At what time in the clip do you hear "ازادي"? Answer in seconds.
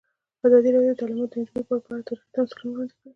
0.45-0.69